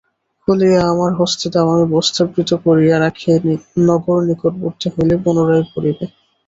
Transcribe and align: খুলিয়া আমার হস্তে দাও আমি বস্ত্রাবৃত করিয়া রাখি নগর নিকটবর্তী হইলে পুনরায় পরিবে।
খুলিয়া 0.41 0.81
আমার 0.91 1.11
হস্তে 1.19 1.47
দাও 1.53 1.67
আমি 1.73 1.85
বস্ত্রাবৃত 1.93 2.49
করিয়া 2.65 2.95
রাখি 2.99 3.27
নগর 3.87 4.17
নিকটবর্তী 4.27 4.87
হইলে 4.93 5.15
পুনরায় 5.23 5.65
পরিবে। 5.73 6.05